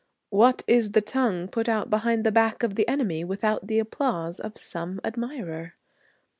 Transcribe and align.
What 0.31 0.63
is 0.65 0.93
the 0.93 1.01
tongue 1.01 1.47
put 1.47 1.69
out 1.69 1.91
behind 1.91 2.23
the 2.23 2.31
back 2.31 2.63
of 2.63 2.73
the 2.73 2.87
enemy 2.87 3.23
without 3.23 3.67
the 3.67 3.77
applause 3.77 4.39
of 4.39 4.57
some 4.57 4.99
admirer? 5.03 5.75